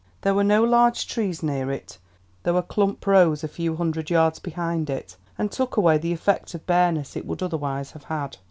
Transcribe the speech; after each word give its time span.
There 0.21 0.33
were 0.33 0.43
no 0.43 0.63
large 0.63 1.05
trees 1.05 1.43
near 1.43 1.69
it, 1.69 1.99
though 2.41 2.57
a 2.57 2.63
clump 2.63 3.05
rose 3.05 3.43
a 3.43 3.47
few 3.47 3.75
hundred 3.75 4.09
yards 4.09 4.39
behind 4.39 4.89
it, 4.89 5.15
and 5.37 5.51
took 5.51 5.77
away 5.77 5.99
the 5.99 6.11
effect 6.11 6.55
of 6.55 6.65
bareness 6.65 7.15
it 7.15 7.27
would 7.27 7.43
otherwise 7.43 7.91
have 7.91 8.05
had. 8.05 8.37